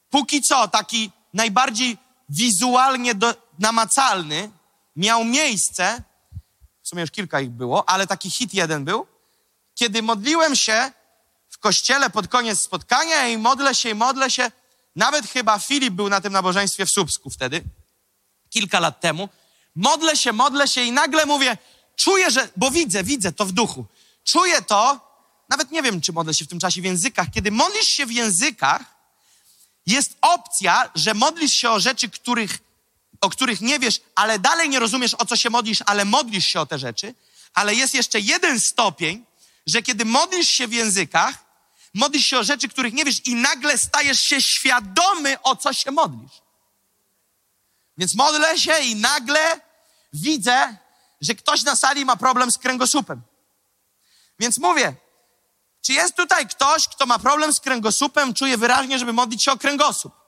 póki 0.09 0.41
co, 0.41 0.67
taki 0.67 1.11
najbardziej 1.33 1.97
wizualnie 2.29 3.15
do, 3.15 3.35
namacalny, 3.59 4.51
miał 4.95 5.23
miejsce, 5.23 6.03
w 6.87 6.89
sumie 6.89 7.01
już 7.01 7.11
kilka 7.11 7.41
ich 7.41 7.49
było, 7.49 7.89
ale 7.89 8.07
taki 8.07 8.29
hit 8.29 8.53
jeden 8.53 8.85
był, 8.85 9.07
kiedy 9.75 10.01
modliłem 10.01 10.55
się 10.55 10.91
w 11.49 11.57
kościele 11.57 12.09
pod 12.09 12.27
koniec 12.27 12.61
spotkania 12.61 13.27
i 13.27 13.37
modlę 13.37 13.75
się 13.75 13.89
i 13.89 13.93
modlę 13.93 14.31
się. 14.31 14.51
Nawet 14.95 15.27
chyba 15.27 15.59
Filip 15.59 15.93
był 15.93 16.09
na 16.09 16.21
tym 16.21 16.33
nabożeństwie 16.33 16.85
w 16.85 16.89
Słupsku 16.89 17.29
wtedy, 17.29 17.63
kilka 18.49 18.79
lat 18.79 19.01
temu. 19.01 19.29
Modlę 19.75 20.17
się, 20.17 20.33
modlę 20.33 20.67
się 20.67 20.81
i 20.83 20.91
nagle 20.91 21.25
mówię, 21.25 21.57
czuję, 21.95 22.31
że, 22.31 22.49
bo 22.57 22.71
widzę, 22.71 23.03
widzę 23.03 23.31
to 23.31 23.45
w 23.45 23.51
duchu. 23.51 23.85
Czuję 24.23 24.61
to, 24.61 24.99
nawet 25.49 25.71
nie 25.71 25.81
wiem, 25.81 26.01
czy 26.01 26.13
modlę 26.13 26.33
się 26.33 26.45
w 26.45 26.47
tym 26.47 26.59
czasie 26.59 26.81
w 26.81 26.85
językach. 26.85 27.27
Kiedy 27.33 27.51
modlisz 27.51 27.87
się 27.87 28.05
w 28.05 28.11
językach, 28.11 28.81
jest 29.85 30.17
opcja, 30.21 30.91
że 30.95 31.13
modlisz 31.13 31.53
się 31.53 31.69
o 31.69 31.79
rzeczy, 31.79 32.09
których 32.09 32.66
o 33.21 33.29
których 33.29 33.61
nie 33.61 33.79
wiesz, 33.79 34.01
ale 34.15 34.39
dalej 34.39 34.69
nie 34.69 34.79
rozumiesz, 34.79 35.13
o 35.13 35.25
co 35.25 35.35
się 35.35 35.49
modlisz, 35.49 35.79
ale 35.85 36.05
modlisz 36.05 36.45
się 36.47 36.59
o 36.59 36.65
te 36.65 36.79
rzeczy. 36.79 37.15
Ale 37.53 37.75
jest 37.75 37.93
jeszcze 37.93 38.19
jeden 38.19 38.59
stopień, 38.59 39.25
że 39.67 39.81
kiedy 39.81 40.05
modlisz 40.05 40.51
się 40.51 40.67
w 40.67 40.73
językach, 40.73 41.35
modlisz 41.93 42.25
się 42.25 42.39
o 42.39 42.43
rzeczy, 42.43 42.67
których 42.67 42.93
nie 42.93 43.05
wiesz 43.05 43.25
i 43.25 43.35
nagle 43.35 43.77
stajesz 43.77 44.21
się 44.21 44.41
świadomy, 44.41 45.41
o 45.41 45.55
co 45.55 45.73
się 45.73 45.91
modlisz. 45.91 46.41
Więc 47.97 48.15
modlę 48.15 48.59
się 48.59 48.79
i 48.79 48.95
nagle 48.95 49.61
widzę, 50.13 50.77
że 51.21 51.35
ktoś 51.35 51.63
na 51.63 51.75
sali 51.75 52.05
ma 52.05 52.15
problem 52.15 52.51
z 52.51 52.57
kręgosłupem. 52.57 53.21
Więc 54.39 54.57
mówię, 54.57 54.95
czy 55.81 55.93
jest 55.93 56.15
tutaj 56.15 56.47
ktoś, 56.47 56.87
kto 56.87 57.05
ma 57.05 57.19
problem 57.19 57.53
z 57.53 57.59
kręgosłupem, 57.59 58.33
czuje 58.33 58.57
wyraźnie, 58.57 58.99
żeby 58.99 59.13
modlić 59.13 59.43
się 59.43 59.51
o 59.51 59.57
kręgosłup? 59.57 60.26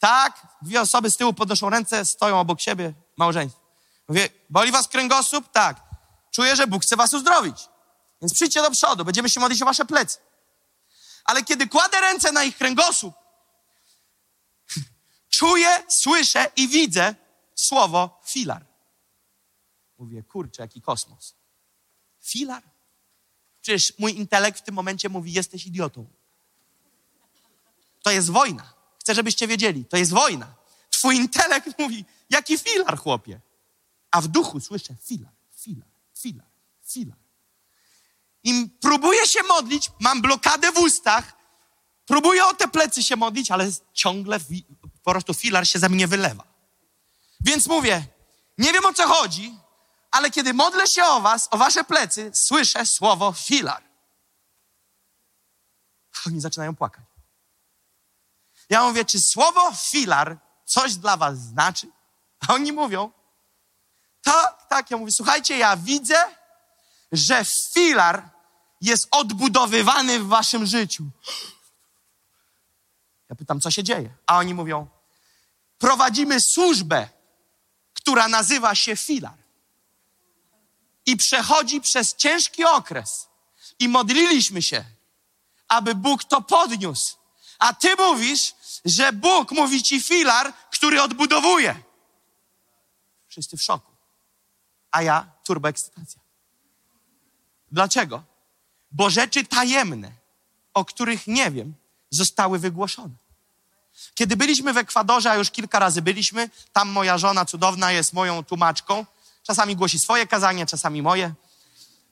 Tak, 0.00 0.46
dwie 0.62 0.80
osoby 0.80 1.10
z 1.10 1.16
tyłu 1.16 1.32
podnoszą 1.32 1.70
ręce, 1.70 2.04
stoją 2.04 2.40
obok 2.40 2.60
siebie, 2.60 2.92
małżeństwo. 3.16 3.60
Mówię, 4.08 4.28
boli 4.50 4.72
was 4.72 4.88
kręgosłup? 4.88 5.52
Tak. 5.52 5.80
Czuję, 6.30 6.56
że 6.56 6.66
Bóg 6.66 6.82
chce 6.82 6.96
was 6.96 7.14
uzdrowić. 7.14 7.68
Więc 8.22 8.34
przyjdźcie 8.34 8.62
do 8.62 8.70
przodu, 8.70 9.04
będziemy 9.04 9.30
się 9.30 9.40
modlić 9.40 9.62
o 9.62 9.64
wasze 9.64 9.84
plecy. 9.84 10.18
Ale 11.24 11.42
kiedy 11.42 11.68
kładę 11.68 12.00
ręce 12.00 12.32
na 12.32 12.44
ich 12.44 12.56
kręgosłup, 12.56 13.14
czuję, 15.38 15.82
słyszę 15.88 16.50
i 16.56 16.68
widzę 16.68 17.14
słowo 17.54 18.20
filar. 18.24 18.66
Mówię, 19.98 20.22
kurczę, 20.22 20.62
jaki 20.62 20.82
kosmos. 20.82 21.34
Filar? 22.22 22.62
Przecież 23.60 23.98
mój 23.98 24.16
intelekt 24.16 24.58
w 24.58 24.62
tym 24.62 24.74
momencie 24.74 25.08
mówi, 25.08 25.32
jesteś 25.32 25.66
idiotą. 25.66 26.06
To 28.02 28.10
jest 28.10 28.30
wojna. 28.30 28.79
Chcę, 29.10 29.14
żebyście 29.14 29.46
wiedzieli, 29.46 29.84
to 29.84 29.96
jest 29.96 30.12
wojna. 30.12 30.54
Twój 30.90 31.16
intelekt 31.16 31.68
mówi, 31.78 32.04
jaki 32.30 32.58
filar, 32.58 32.98
chłopie. 32.98 33.40
A 34.10 34.20
w 34.20 34.28
duchu 34.28 34.60
słyszę 34.60 34.94
filar, 35.06 35.32
filar, 35.56 35.88
filar, 36.18 36.46
filar. 36.86 37.16
I 38.44 38.68
próbuję 38.80 39.26
się 39.26 39.42
modlić, 39.42 39.90
mam 40.00 40.22
blokadę 40.22 40.72
w 40.72 40.78
ustach, 40.78 41.32
próbuję 42.06 42.44
o 42.44 42.54
te 42.54 42.68
plecy 42.68 43.02
się 43.02 43.16
modlić, 43.16 43.50
ale 43.50 43.70
ciągle 43.92 44.40
po 45.02 45.10
prostu 45.10 45.34
filar 45.34 45.66
się 45.66 45.78
ze 45.78 45.88
mnie 45.88 46.08
wylewa. 46.08 46.44
Więc 47.40 47.66
mówię, 47.66 48.06
nie 48.58 48.72
wiem 48.72 48.86
o 48.86 48.92
co 48.92 49.08
chodzi, 49.08 49.54
ale 50.10 50.30
kiedy 50.30 50.54
modlę 50.54 50.86
się 50.86 51.04
o 51.04 51.20
was, 51.20 51.48
o 51.50 51.58
wasze 51.58 51.84
plecy, 51.84 52.30
słyszę 52.34 52.86
słowo 52.86 53.32
filar. 53.32 53.82
Oni 56.26 56.40
zaczynają 56.40 56.76
płakać. 56.76 57.09
Ja 58.68 58.82
mówię, 58.82 59.04
czy 59.04 59.20
słowo 59.20 59.72
filar 59.90 60.38
coś 60.64 60.96
dla 60.96 61.16
was 61.16 61.38
znaczy? 61.38 61.88
A 62.48 62.54
oni 62.54 62.72
mówią, 62.72 63.10
tak, 64.22 64.68
tak. 64.68 64.90
Ja 64.90 64.96
mówię, 64.96 65.12
słuchajcie, 65.12 65.58
ja 65.58 65.76
widzę, 65.76 66.34
że 67.12 67.44
filar 67.74 68.30
jest 68.80 69.08
odbudowywany 69.10 70.20
w 70.20 70.26
waszym 70.26 70.66
życiu. 70.66 71.04
Ja 73.28 73.36
pytam, 73.36 73.60
co 73.60 73.70
się 73.70 73.82
dzieje? 73.82 74.10
A 74.26 74.38
oni 74.38 74.54
mówią, 74.54 74.86
prowadzimy 75.78 76.40
służbę, 76.40 77.08
która 77.94 78.28
nazywa 78.28 78.74
się 78.74 78.96
filar. 78.96 79.38
I 81.06 81.16
przechodzi 81.16 81.80
przez 81.80 82.14
ciężki 82.14 82.64
okres. 82.64 83.28
I 83.78 83.88
modliliśmy 83.88 84.62
się, 84.62 84.84
aby 85.68 85.94
Bóg 85.94 86.24
to 86.24 86.42
podniósł. 86.42 87.16
A 87.60 87.74
ty 87.74 87.96
mówisz, 87.96 88.54
że 88.84 89.12
Bóg 89.12 89.52
mówi 89.52 89.82
ci 89.82 90.00
filar, 90.00 90.52
który 90.70 91.02
odbudowuje. 91.02 91.82
Wszyscy 93.28 93.56
w 93.56 93.62
szoku. 93.62 93.92
A 94.90 95.02
ja 95.02 95.26
turboekscytacja. 95.44 96.20
Dlaczego? 97.72 98.22
Bo 98.92 99.10
rzeczy 99.10 99.44
tajemne, 99.44 100.12
o 100.74 100.84
których 100.84 101.26
nie 101.26 101.50
wiem, 101.50 101.74
zostały 102.10 102.58
wygłoszone. 102.58 103.14
Kiedy 104.14 104.36
byliśmy 104.36 104.72
w 104.72 104.76
Ekwadorze, 104.76 105.30
a 105.30 105.34
już 105.34 105.50
kilka 105.50 105.78
razy 105.78 106.02
byliśmy, 106.02 106.50
tam 106.72 106.88
moja 106.88 107.18
żona 107.18 107.44
cudowna 107.44 107.92
jest 107.92 108.12
moją 108.12 108.44
tłumaczką. 108.44 109.06
Czasami 109.42 109.76
głosi 109.76 109.98
swoje 109.98 110.26
kazanie, 110.26 110.66
czasami 110.66 111.02
moje. 111.02 111.34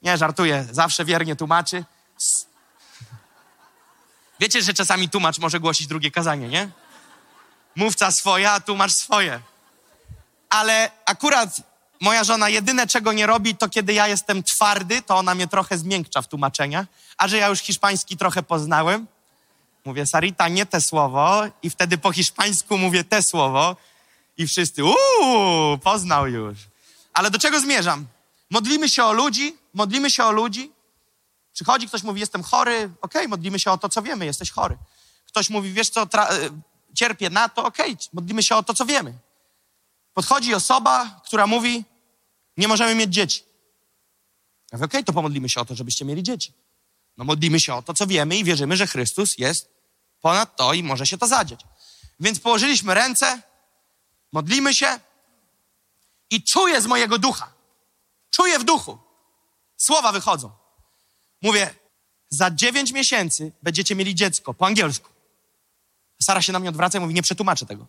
Nie, 0.01 0.17
żartuję, 0.17 0.67
zawsze 0.71 1.05
wiernie 1.05 1.35
tłumaczy. 1.35 1.85
Wiecie, 4.39 4.61
że 4.61 4.73
czasami 4.73 5.09
tłumacz 5.09 5.39
może 5.39 5.59
głosić 5.59 5.87
drugie 5.87 6.11
kazanie, 6.11 6.47
nie? 6.47 6.69
Mówca 7.75 8.11
swoje, 8.11 8.51
a 8.51 8.59
tłumacz 8.59 8.91
swoje. 8.91 9.39
Ale 10.49 10.91
akurat 11.05 11.61
moja 12.01 12.23
żona 12.23 12.49
jedyne, 12.49 12.87
czego 12.87 13.13
nie 13.13 13.25
robi, 13.25 13.55
to 13.55 13.69
kiedy 13.69 13.93
ja 13.93 14.07
jestem 14.07 14.43
twardy, 14.43 15.01
to 15.01 15.17
ona 15.17 15.35
mnie 15.35 15.47
trochę 15.47 15.77
zmiękcza 15.77 16.21
w 16.21 16.27
tłumaczeniach. 16.27 16.87
A 17.17 17.27
że 17.27 17.37
ja 17.37 17.47
już 17.47 17.59
hiszpański 17.59 18.17
trochę 18.17 18.43
poznałem, 18.43 19.07
mówię 19.85 20.05
Sarita, 20.05 20.47
nie 20.47 20.65
te 20.65 20.81
słowo 20.81 21.43
i 21.63 21.69
wtedy 21.69 21.97
po 21.97 22.11
hiszpańsku 22.11 22.77
mówię 22.77 23.03
te 23.03 23.23
słowo 23.23 23.75
i 24.37 24.47
wszyscy, 24.47 24.83
uuu, 24.83 25.77
poznał 25.77 26.27
już. 26.27 26.57
Ale 27.13 27.31
do 27.31 27.39
czego 27.39 27.59
zmierzam? 27.59 28.05
Modlimy 28.49 28.89
się 28.89 29.03
o 29.03 29.13
ludzi, 29.13 29.55
modlimy 29.73 30.11
się 30.11 30.23
o 30.23 30.31
ludzi, 30.31 30.71
Przychodzi 31.59 31.87
ktoś, 31.87 32.03
mówi, 32.03 32.19
jestem 32.19 32.43
chory, 32.43 32.77
okej, 32.77 32.91
okay, 33.01 33.27
modlimy 33.27 33.59
się 33.59 33.71
o 33.71 33.77
to, 33.77 33.89
co 33.89 34.01
wiemy, 34.01 34.25
jesteś 34.25 34.51
chory. 34.51 34.77
Ktoś 35.27 35.49
mówi, 35.49 35.73
wiesz 35.73 35.89
co, 35.89 36.01
e, 36.01 36.49
cierpię 36.93 37.29
na 37.29 37.49
to, 37.49 37.65
okej, 37.65 37.93
okay, 37.93 38.07
modlimy 38.13 38.43
się 38.43 38.55
o 38.55 38.63
to, 38.63 38.73
co 38.73 38.85
wiemy. 38.85 39.13
Podchodzi 40.13 40.53
osoba, 40.53 41.21
która 41.25 41.47
mówi, 41.47 41.83
nie 42.57 42.67
możemy 42.67 42.95
mieć 42.95 43.13
dzieci. 43.13 43.43
Ja 44.71 44.77
mówię, 44.77 44.85
okej, 44.85 44.99
okay, 44.99 45.03
to 45.03 45.13
pomodlimy 45.13 45.49
się 45.49 45.61
o 45.61 45.65
to, 45.65 45.75
żebyście 45.75 46.05
mieli 46.05 46.23
dzieci. 46.23 46.53
No 47.17 47.23
modlimy 47.23 47.59
się 47.59 47.75
o 47.75 47.81
to, 47.81 47.93
co 47.93 48.07
wiemy 48.07 48.37
i 48.37 48.43
wierzymy, 48.43 48.77
że 48.77 48.87
Chrystus 48.87 49.37
jest 49.37 49.69
ponad 50.21 50.55
to 50.55 50.73
i 50.73 50.83
może 50.83 51.05
się 51.05 51.17
to 51.17 51.27
zadzieć. 51.27 51.61
Więc 52.19 52.39
położyliśmy 52.39 52.93
ręce, 52.93 53.41
modlimy 54.31 54.73
się 54.73 54.99
i 56.29 56.43
czuję 56.43 56.81
z 56.81 56.85
mojego 56.85 57.17
ducha, 57.17 57.53
czuję 58.29 58.59
w 58.59 58.63
duchu, 58.63 58.97
słowa 59.77 60.11
wychodzą. 60.11 60.58
Mówię, 61.41 61.75
za 62.29 62.51
dziewięć 62.51 62.91
miesięcy 62.91 63.51
będziecie 63.63 63.95
mieli 63.95 64.15
dziecko 64.15 64.53
po 64.53 64.65
angielsku. 64.67 65.09
Sara 66.21 66.41
się 66.41 66.53
na 66.53 66.59
mnie 66.59 66.69
odwraca 66.69 66.97
i 66.97 67.01
mówi, 67.01 67.13
nie 67.13 67.21
przetłumaczę 67.21 67.65
tego. 67.65 67.87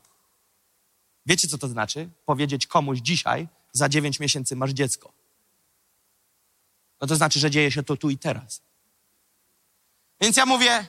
Wiecie, 1.26 1.48
co 1.48 1.58
to 1.58 1.68
znaczy? 1.68 2.08
Powiedzieć 2.26 2.66
komuś 2.66 2.98
dzisiaj, 2.98 3.48
za 3.72 3.88
dziewięć 3.88 4.20
miesięcy 4.20 4.56
masz 4.56 4.70
dziecko. 4.70 5.12
No 7.00 7.06
to 7.06 7.16
znaczy, 7.16 7.38
że 7.38 7.50
dzieje 7.50 7.72
się 7.72 7.82
to 7.82 7.96
tu 7.96 8.10
i 8.10 8.18
teraz. 8.18 8.60
Więc 10.20 10.36
ja 10.36 10.46
mówię, 10.46 10.86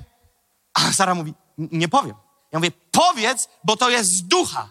a 0.74 0.92
Sara 0.94 1.16
mówi, 1.16 1.34
nie 1.58 1.88
powiem. 1.88 2.16
Ja 2.52 2.60
mówię, 2.60 2.72
powiedz, 2.92 3.50
bo 3.64 3.78
to 3.78 3.90
jest 3.90 4.12
z 4.12 4.22
ducha. 4.22 4.70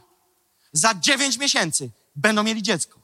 Za 0.72 0.94
dziewięć 0.94 1.38
miesięcy 1.38 1.90
będą 2.16 2.42
mieli 2.42 2.62
dziecko. 2.62 2.99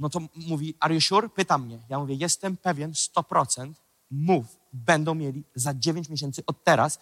No 0.00 0.10
to 0.10 0.20
mówi, 0.36 0.74
are 0.80 0.94
you 0.94 1.00
sure? 1.00 1.28
Pyta 1.28 1.58
mnie. 1.58 1.78
Ja 1.88 1.98
mówię, 1.98 2.14
jestem 2.14 2.56
pewien, 2.56 2.92
100%, 2.92 3.72
mów, 4.10 4.46
będą 4.72 5.14
mieli 5.14 5.44
za 5.54 5.74
9 5.74 6.08
miesięcy 6.08 6.42
od 6.46 6.64
teraz. 6.64 6.98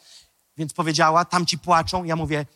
Więc 0.57 0.73
powiedziała, 0.73 1.25
tamci 1.25 1.59
płaczą. 1.59 2.05
Ja 2.05 2.17
mówię, 2.17 2.47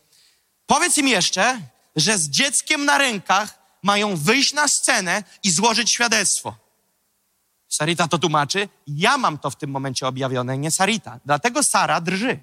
powiedz 0.67 0.99
im 0.99 1.09
jeszcze, 1.09 1.61
że 1.97 2.19
z 2.19 2.29
dzieckiem 2.29 2.85
na 2.85 2.99
rękach 2.99 3.59
mają 3.83 4.17
wyjść 4.17 4.53
na 4.53 4.69
scenę 4.69 5.25
i 5.43 5.51
złożyć 5.51 5.91
świadectwo. 5.91 6.57
Sarita 7.69 8.09
to 8.09 8.19
tłumaczy, 8.19 8.69
ja 8.87 9.19
mam 9.19 9.39
to 9.39 9.51
w 9.51 9.57
tym 9.57 9.71
momencie 9.71 10.07
objawione, 10.07 10.59
nie 10.59 10.71
Sarita. 10.71 11.21
Dlatego 11.25 11.63
Sara 11.63 12.01
drży. 12.01 12.39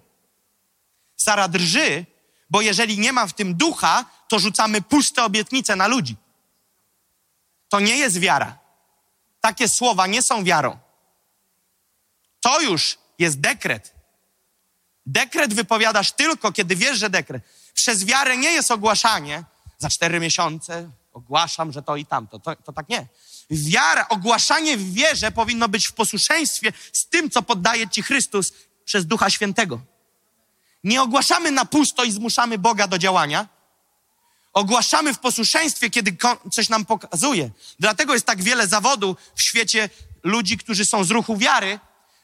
Sara 1.16 1.48
drży, 1.48 2.06
bo 2.50 2.62
jeżeli 2.62 3.00
nie 3.00 3.14
ma 3.14 3.28
w 3.28 3.34
tym 3.34 3.56
ducha, 3.56 4.06
to 4.28 4.40
rzucamy 4.40 4.82
puste 4.82 5.24
obietnice 5.24 5.76
na 5.76 5.88
ludzi. 5.88 6.16
To 7.70 7.80
nie 7.80 7.98
jest 7.98 8.20
wiara. 8.20 8.58
Takie 9.42 9.70
słowa 9.70 10.08
nie 10.08 10.22
są 10.22 10.44
wiarą. 10.44 10.78
To 12.42 12.62
już 12.62 12.98
jest 13.20 13.40
dekret. 13.40 13.94
Dekret 15.06 15.54
wypowiadasz 15.54 16.12
tylko, 16.12 16.52
kiedy 16.52 16.76
wiesz, 16.76 16.98
że 16.98 17.10
dekret. 17.10 17.44
Przez 17.74 18.06
wiarę 18.06 18.38
nie 18.38 18.52
jest 18.52 18.72
ogłaszanie. 18.72 19.44
Za 19.78 19.90
cztery 19.90 20.20
miesiące 20.20 20.90
ogłaszam, 21.14 21.72
że 21.72 21.82
to 21.82 21.96
i 21.96 22.06
tamto. 22.06 22.40
To, 22.40 22.56
to 22.56 22.74
tak 22.74 22.90
nie. 22.90 23.08
Wiara, 23.50 24.08
ogłaszanie 24.10 24.78
w 24.78 24.94
wierze 24.94 25.32
powinno 25.32 25.68
być 25.68 25.88
w 25.88 25.94
posłuszeństwie 25.94 26.74
z 26.94 27.06
tym, 27.08 27.30
co 27.30 27.42
poddaje 27.42 27.90
ci 27.90 28.04
Chrystus 28.04 28.54
przez 28.86 29.06
Ducha 29.06 29.30
Świętego. 29.30 29.82
Nie 30.84 31.02
ogłaszamy 31.02 31.52
na 31.52 31.66
pusto 31.66 32.04
i 32.04 32.12
zmuszamy 32.12 32.58
Boga 32.58 32.88
do 32.88 32.98
działania, 32.98 33.48
Ogłaszamy 34.60 35.14
w 35.14 35.20
posłuszeństwie, 35.20 35.90
kiedy 35.90 36.18
coś 36.52 36.70
nam 36.70 36.86
pokazuje. 36.86 37.50
Dlatego 37.80 38.14
jest 38.14 38.26
tak 38.26 38.44
wiele 38.44 38.68
zawodu 38.68 39.16
w 39.36 39.42
świecie 39.42 39.90
ludzi, 40.24 40.58
którzy 40.58 40.86
są 40.86 41.04
z 41.04 41.12
ruchu 41.12 41.38
wiary, 41.38 41.80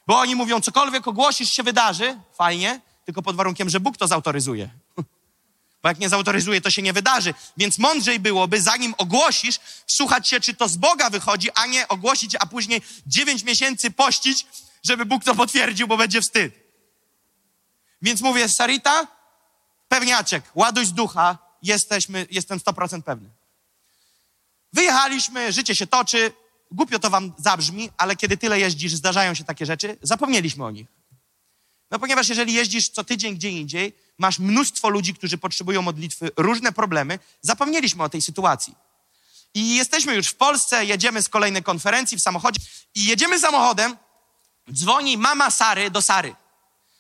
bo 0.08 0.20
oni 0.20 0.36
mówią, 0.36 0.62
cokolwiek 0.62 1.08
ogłosisz 1.08 1.52
się 1.52 1.64
wydarzy, 1.64 2.18
fajnie, 2.38 2.82
tylko 3.06 3.22
pod 3.22 3.36
warunkiem, 3.36 3.70
że 3.70 3.80
Bóg 3.80 3.98
to 3.98 4.08
zautoryzuje. 4.08 4.70
Bo 5.84 5.90
jak 5.90 6.00
nie 6.00 6.10
zautoryzuje, 6.10 6.62
to 6.62 6.72
się 6.72 6.82
nie 6.82 6.94
wydarzy. 6.94 7.34
Więc 7.58 7.78
mądrzej 7.78 8.20
byłoby, 8.20 8.62
zanim 8.62 8.94
ogłosisz, 8.98 9.60
słuchać 9.88 10.30
się, 10.30 10.40
czy 10.40 10.54
to 10.54 10.68
z 10.68 10.78
Boga 10.78 11.10
wychodzi, 11.10 11.50
a 11.52 11.66
nie 11.66 11.88
ogłosić, 11.88 12.36
a 12.40 12.46
później 12.46 12.82
dziewięć 13.08 13.44
miesięcy 13.44 13.92
pościć, 13.92 14.46
żeby 14.84 15.06
Bóg 15.06 15.24
to 15.24 15.36
potwierdził, 15.36 15.88
bo 15.88 15.98
będzie 15.98 16.22
wstyd. 16.22 16.54
Więc 18.02 18.22
mówię, 18.22 18.50
Sarita, 18.50 19.08
pewniaczek, 19.90 20.44
ładuj 20.56 20.86
z 20.86 20.94
ducha, 20.94 21.45
jesteśmy, 21.66 22.28
jestem 22.32 22.60
100% 22.60 23.02
pewny. 23.02 23.30
Wyjechaliśmy, 24.74 25.52
życie 25.52 25.76
się 25.76 25.88
toczy, 25.88 26.32
głupio 26.72 27.00
to 27.00 27.10
wam 27.10 27.34
zabrzmi, 27.38 27.90
ale 27.98 28.16
kiedy 28.16 28.38
tyle 28.38 28.60
jeździsz, 28.60 28.94
zdarzają 28.94 29.34
się 29.34 29.44
takie 29.44 29.66
rzeczy, 29.66 29.98
zapomnieliśmy 30.02 30.66
o 30.66 30.72
nich. 30.72 30.88
No 31.92 32.00
ponieważ 32.00 32.30
jeżeli 32.30 32.54
jeździsz 32.54 32.90
co 32.90 33.04
tydzień 33.04 33.36
gdzie 33.36 33.50
indziej, 33.50 33.94
masz 34.18 34.40
mnóstwo 34.40 34.90
ludzi, 34.90 35.14
którzy 35.14 35.38
potrzebują 35.38 35.82
modlitwy, 35.82 36.32
różne 36.38 36.72
problemy, 36.72 37.20
zapomnieliśmy 37.42 38.04
o 38.04 38.10
tej 38.10 38.22
sytuacji. 38.22 38.76
I 39.54 39.76
jesteśmy 39.76 40.16
już 40.16 40.28
w 40.28 40.36
Polsce, 40.36 40.86
jedziemy 40.86 41.22
z 41.22 41.30
kolejnej 41.30 41.64
konferencji 41.64 42.18
w 42.18 42.22
samochodzie 42.22 42.60
i 42.96 43.06
jedziemy 43.06 43.40
samochodem, 43.40 43.98
dzwoni 44.72 45.18
mama 45.18 45.52
Sary 45.52 45.92
do 45.92 46.02
Sary. 46.02 46.36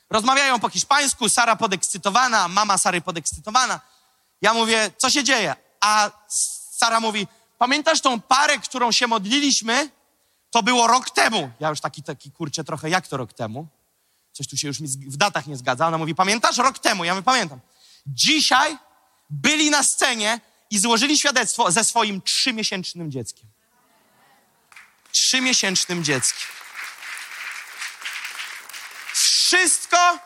Rozmawiają 0.09 0.59
po 0.59 0.69
hiszpańsku, 0.69 1.29
Sara 1.29 1.55
podekscytowana, 1.55 2.47
mama 2.47 2.77
Sary 2.77 3.01
podekscytowana. 3.01 3.81
Ja 4.45 4.53
mówię, 4.53 4.91
co 4.97 5.09
się 5.09 5.23
dzieje? 5.23 5.55
A 5.81 6.11
Sara 6.71 6.99
mówi, 6.99 7.27
pamiętasz 7.57 8.01
tą 8.01 8.21
parę, 8.21 8.59
którą 8.59 8.91
się 8.91 9.07
modliliśmy? 9.07 9.89
To 10.51 10.63
było 10.63 10.87
rok 10.87 11.09
temu. 11.09 11.51
Ja 11.59 11.69
już 11.69 11.79
taki, 11.79 12.03
taki 12.03 12.31
kurczę 12.31 12.63
trochę, 12.63 12.89
jak 12.89 13.07
to 13.07 13.17
rok 13.17 13.33
temu? 13.33 13.67
Coś 14.31 14.47
tu 14.47 14.57
się 14.57 14.67
już 14.67 14.81
w 14.81 15.17
datach 15.17 15.47
nie 15.47 15.57
zgadza. 15.57 15.87
Ona 15.87 15.97
mówi, 15.97 16.15
pamiętasz 16.15 16.57
rok 16.57 16.79
temu? 16.79 17.03
Ja 17.03 17.13
mówię, 17.13 17.23
pamiętam. 17.23 17.59
Dzisiaj 18.07 18.77
byli 19.29 19.69
na 19.69 19.83
scenie 19.83 20.39
i 20.69 20.79
złożyli 20.79 21.17
świadectwo 21.17 21.71
ze 21.71 21.83
swoim 21.83 22.21
trzymiesięcznym 22.21 23.11
dzieckiem. 23.11 23.49
Trzymiesięcznym 25.11 26.03
dzieckiem. 26.03 26.47
Wszystko 29.13 30.19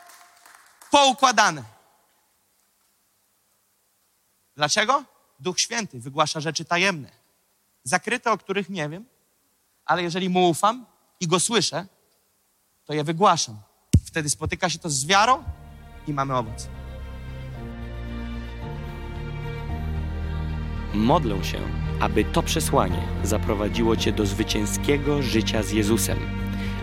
poukładane. 0.90 1.79
Dlaczego? 4.60 5.04
Duch 5.38 5.60
Święty 5.60 6.00
wygłasza 6.00 6.40
rzeczy 6.40 6.64
tajemne, 6.64 7.10
zakryte, 7.84 8.32
o 8.32 8.38
których 8.38 8.70
nie 8.70 8.88
wiem, 8.88 9.04
ale 9.84 10.02
jeżeli 10.02 10.28
mu 10.28 10.48
ufam 10.48 10.86
i 11.20 11.26
go 11.26 11.40
słyszę, 11.40 11.86
to 12.84 12.92
je 12.92 13.04
wygłaszam. 13.04 13.60
Wtedy 14.04 14.30
spotyka 14.30 14.70
się 14.70 14.78
to 14.78 14.90
z 14.90 15.06
wiarą 15.06 15.44
i 16.06 16.12
mamy 16.12 16.36
owoc. 16.36 16.68
Modlę 20.94 21.44
się, 21.44 21.60
aby 22.00 22.24
to 22.24 22.42
przesłanie 22.42 23.08
zaprowadziło 23.24 23.96
Cię 23.96 24.12
do 24.12 24.26
zwycięskiego 24.26 25.22
życia 25.22 25.62
z 25.62 25.70
Jezusem. 25.70 26.18